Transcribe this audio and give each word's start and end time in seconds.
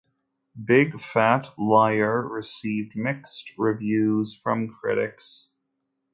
"Big 0.65 0.97
Fat 0.99 1.51
Liar" 1.59 2.27
received 2.27 2.95
mixed 2.97 3.51
reviews 3.59 4.33
from 4.35 4.67
critics. 4.67 5.51